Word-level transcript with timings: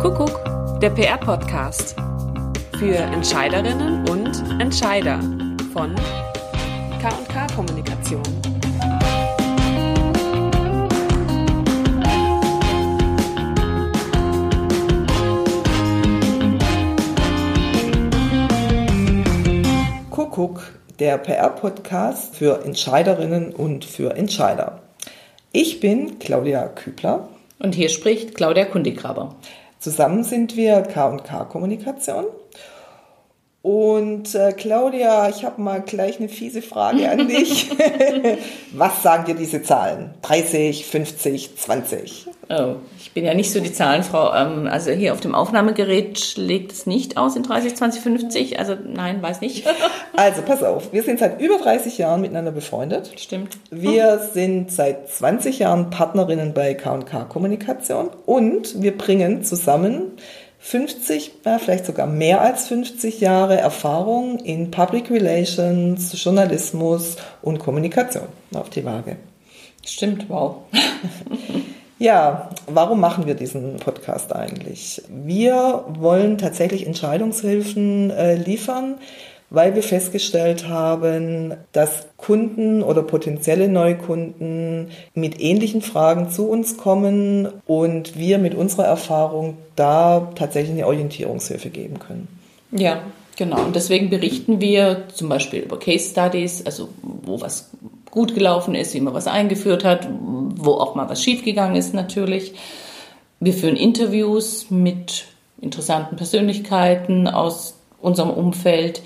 Kuckuck, 0.00 0.80
der 0.80 0.90
PR-Podcast. 0.90 1.96
Für 2.78 2.96
Entscheiderinnen 2.96 4.08
und 4.08 4.60
Entscheider 4.60 5.18
von 5.72 5.94
K&K 7.00 7.46
Kommunikation. 7.54 8.22
Kuckuck, 20.10 20.62
der 20.98 21.18
PR-Podcast 21.18 22.36
für 22.36 22.64
Entscheiderinnen 22.64 23.54
und 23.54 23.84
für 23.84 24.16
Entscheider. 24.16 24.80
Ich 25.52 25.80
bin 25.80 26.18
Claudia 26.18 26.66
Kübler. 26.68 27.28
Und 27.60 27.74
hier 27.74 27.88
spricht 27.88 28.34
Claudia 28.34 28.64
Kundigraber. 28.64 29.36
Zusammen 29.84 30.24
sind 30.24 30.56
wir 30.56 30.80
K&K 30.80 31.44
Kommunikation. 31.44 32.24
Und 33.64 34.34
äh, 34.34 34.52
Claudia, 34.52 35.30
ich 35.30 35.42
habe 35.42 35.62
mal 35.62 35.80
gleich 35.80 36.18
eine 36.18 36.28
fiese 36.28 36.60
Frage 36.60 37.10
an 37.10 37.28
dich. 37.28 37.70
Was 38.74 39.02
sagen 39.02 39.24
dir 39.24 39.34
diese 39.34 39.62
Zahlen? 39.62 40.10
30, 40.20 40.84
50, 40.84 41.56
20? 41.56 42.26
Oh, 42.50 42.74
ich 42.98 43.12
bin 43.12 43.24
ja 43.24 43.32
nicht 43.32 43.50
so 43.50 43.60
die 43.60 43.72
Zahlenfrau. 43.72 44.34
Ähm, 44.34 44.66
also 44.66 44.90
hier 44.90 45.14
auf 45.14 45.20
dem 45.20 45.34
Aufnahmegerät 45.34 46.20
schlägt 46.20 46.72
es 46.72 46.84
nicht 46.84 47.16
aus 47.16 47.36
in 47.36 47.42
30, 47.42 47.74
20, 47.74 48.02
50. 48.02 48.58
Also 48.58 48.76
nein, 48.86 49.22
weiß 49.22 49.40
nicht. 49.40 49.66
also 50.14 50.42
pass 50.42 50.62
auf, 50.62 50.92
wir 50.92 51.02
sind 51.02 51.18
seit 51.18 51.40
über 51.40 51.56
30 51.56 51.96
Jahren 51.96 52.20
miteinander 52.20 52.52
befreundet. 52.52 53.12
Stimmt. 53.16 53.56
Wir 53.70 54.18
sind 54.34 54.72
seit 54.72 55.08
20 55.08 55.60
Jahren 55.60 55.88
Partnerinnen 55.88 56.52
bei 56.52 56.74
K&K 56.74 57.24
Kommunikation 57.24 58.10
und 58.26 58.82
wir 58.82 58.94
bringen 58.94 59.42
zusammen 59.42 60.18
50, 60.66 61.32
ja, 61.44 61.58
vielleicht 61.58 61.84
sogar 61.84 62.06
mehr 62.06 62.40
als 62.40 62.68
50 62.68 63.20
Jahre 63.20 63.58
Erfahrung 63.58 64.38
in 64.38 64.70
Public 64.70 65.10
Relations, 65.10 66.24
Journalismus 66.24 67.16
und 67.42 67.58
Kommunikation 67.58 68.28
auf 68.54 68.70
die 68.70 68.82
Waage. 68.82 69.16
Stimmt, 69.84 70.30
wow. 70.30 70.56
Ja, 71.96 72.50
warum 72.66 72.98
machen 72.98 73.24
wir 73.26 73.34
diesen 73.34 73.76
Podcast 73.76 74.34
eigentlich? 74.34 75.00
Wir 75.08 75.84
wollen 75.88 76.38
tatsächlich 76.38 76.86
Entscheidungshilfen 76.86 78.10
äh, 78.10 78.34
liefern, 78.34 78.96
weil 79.54 79.74
wir 79.74 79.82
festgestellt 79.82 80.68
haben, 80.68 81.54
dass 81.72 82.06
Kunden 82.16 82.82
oder 82.82 83.02
potenzielle 83.02 83.68
Neukunden 83.68 84.88
mit 85.14 85.40
ähnlichen 85.40 85.82
Fragen 85.82 86.30
zu 86.30 86.48
uns 86.48 86.76
kommen 86.76 87.48
und 87.66 88.18
wir 88.18 88.38
mit 88.38 88.54
unserer 88.54 88.84
Erfahrung 88.84 89.56
da 89.76 90.32
tatsächlich 90.34 90.72
eine 90.72 90.86
Orientierungshilfe 90.86 91.70
geben 91.70 91.98
können. 91.98 92.28
Ja, 92.72 93.02
genau. 93.36 93.62
Und 93.64 93.76
deswegen 93.76 94.10
berichten 94.10 94.60
wir 94.60 95.04
zum 95.12 95.28
Beispiel 95.28 95.60
über 95.60 95.78
Case 95.78 96.10
Studies, 96.10 96.64
also 96.66 96.88
wo 97.02 97.40
was 97.40 97.70
gut 98.10 98.34
gelaufen 98.34 98.74
ist, 98.74 98.94
wie 98.94 99.00
man 99.00 99.14
was 99.14 99.26
eingeführt 99.26 99.84
hat, 99.84 100.08
wo 100.10 100.72
auch 100.72 100.94
mal 100.94 101.08
was 101.08 101.22
schiefgegangen 101.22 101.76
ist 101.76 101.94
natürlich. 101.94 102.54
Wir 103.40 103.52
führen 103.52 103.76
Interviews 103.76 104.70
mit 104.70 105.26
interessanten 105.60 106.16
Persönlichkeiten 106.16 107.26
aus 107.26 107.74
unserem 108.00 108.30
Umfeld. 108.30 109.02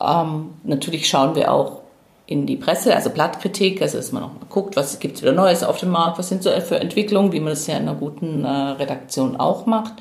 Ähm, 0.00 0.54
natürlich 0.64 1.08
schauen 1.08 1.34
wir 1.34 1.52
auch 1.52 1.82
in 2.26 2.46
die 2.46 2.56
Presse, 2.56 2.94
also 2.94 3.10
Blattkritik, 3.10 3.82
also 3.82 3.98
dass 3.98 4.12
man 4.12 4.22
auch 4.22 4.28
mal 4.28 4.46
guckt, 4.48 4.76
was 4.76 4.98
gibt 5.00 5.16
es 5.16 5.22
wieder 5.22 5.32
Neues 5.32 5.62
auf 5.62 5.78
dem 5.78 5.90
Markt, 5.90 6.18
was 6.18 6.28
sind 6.28 6.42
so 6.42 6.50
für 6.60 6.80
Entwicklungen, 6.80 7.32
wie 7.32 7.40
man 7.40 7.50
das 7.50 7.66
ja 7.66 7.76
in 7.76 7.82
einer 7.82 7.94
guten 7.94 8.44
äh, 8.44 8.48
Redaktion 8.48 9.36
auch 9.36 9.66
macht. 9.66 9.94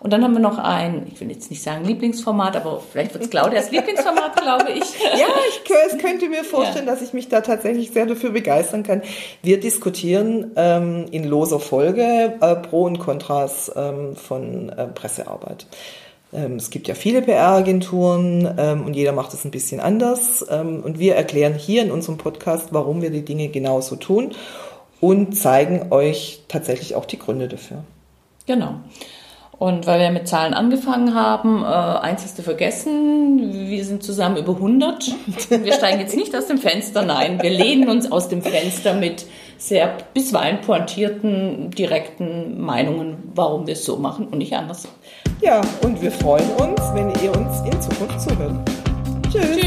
Und 0.00 0.12
dann 0.12 0.22
haben 0.22 0.32
wir 0.32 0.40
noch 0.40 0.58
ein, 0.58 1.08
ich 1.12 1.20
will 1.20 1.30
jetzt 1.30 1.50
nicht 1.50 1.62
sagen 1.62 1.84
Lieblingsformat, 1.84 2.56
aber 2.56 2.80
vielleicht 2.80 3.14
wird 3.14 3.24
es 3.24 3.30
Claudias 3.30 3.70
Lieblingsformat, 3.72 4.36
glaube 4.36 4.70
ich. 4.70 4.84
Ja, 5.18 5.26
ich 5.48 5.70
es 5.86 5.98
könnte 5.98 6.28
mir 6.28 6.44
vorstellen, 6.44 6.86
ja. 6.86 6.92
dass 6.92 7.02
ich 7.02 7.12
mich 7.12 7.28
da 7.28 7.40
tatsächlich 7.40 7.90
sehr 7.90 8.06
dafür 8.06 8.30
begeistern 8.30 8.84
kann. 8.84 9.02
Wir 9.42 9.58
diskutieren 9.58 10.52
ähm, 10.56 11.06
in 11.10 11.24
loser 11.24 11.58
Folge 11.58 12.36
äh, 12.40 12.56
Pro 12.56 12.84
und 12.84 13.00
Kontras 13.00 13.72
ähm, 13.74 14.14
von 14.14 14.68
äh, 14.68 14.86
Pressearbeit. 14.86 15.66
Ähm, 16.32 16.56
es 16.56 16.70
gibt 16.70 16.88
ja 16.88 16.94
viele 16.94 17.22
PR-Agenturen 17.22 18.54
ähm, 18.58 18.84
und 18.84 18.94
jeder 18.94 19.12
macht 19.12 19.32
es 19.32 19.44
ein 19.44 19.50
bisschen 19.50 19.80
anders. 19.80 20.44
Ähm, 20.50 20.82
und 20.82 20.98
wir 20.98 21.14
erklären 21.14 21.54
hier 21.54 21.82
in 21.82 21.90
unserem 21.90 22.18
Podcast, 22.18 22.68
warum 22.72 23.02
wir 23.02 23.10
die 23.10 23.24
Dinge 23.24 23.48
genauso 23.48 23.96
tun 23.96 24.32
und 25.00 25.36
zeigen 25.36 25.92
euch 25.92 26.42
tatsächlich 26.48 26.94
auch 26.94 27.04
die 27.04 27.18
Gründe 27.18 27.48
dafür. 27.48 27.84
Genau. 28.46 28.74
Und 29.58 29.88
weil 29.88 29.98
wir 29.98 30.10
mit 30.10 30.28
Zahlen 30.28 30.54
angefangen 30.54 31.14
haben, 31.14 31.62
äh, 31.62 31.66
eins 31.66 32.22
hast 32.22 32.38
du 32.38 32.42
vergessen, 32.42 33.68
wir 33.68 33.84
sind 33.84 34.04
zusammen 34.04 34.36
über 34.36 34.54
100. 34.54 35.10
Wir 35.50 35.72
steigen 35.72 36.00
jetzt 36.00 36.14
nicht 36.14 36.34
aus 36.36 36.46
dem 36.46 36.58
Fenster, 36.58 37.02
nein, 37.02 37.42
wir 37.42 37.50
lehnen 37.50 37.88
uns 37.88 38.10
aus 38.10 38.28
dem 38.28 38.42
Fenster 38.42 38.94
mit 38.94 39.26
sehr 39.58 39.98
bisweilen 40.14 40.60
pointierten, 40.60 41.70
direkten 41.72 42.60
Meinungen, 42.60 43.30
warum 43.34 43.66
wir 43.66 43.74
es 43.74 43.84
so 43.84 43.96
machen 43.96 44.28
und 44.28 44.38
nicht 44.38 44.54
anders. 44.54 44.88
Ja, 45.40 45.60
und 45.82 46.00
wir 46.00 46.12
freuen 46.12 46.48
uns, 46.52 46.80
wenn 46.94 47.10
ihr 47.22 47.36
uns 47.36 47.60
in 47.66 47.80
Zukunft 47.80 48.20
zuhört. 48.20 48.54
Tschüss. 49.30 49.57